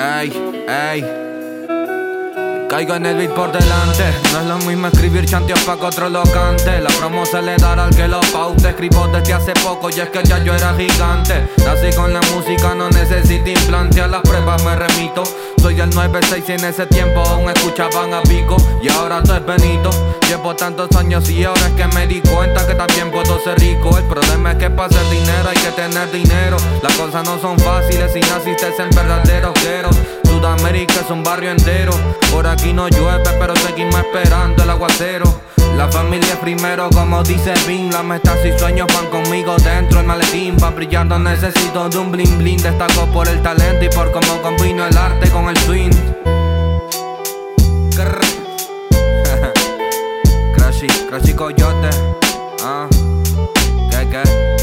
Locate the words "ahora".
18.88-19.18, 21.44-21.66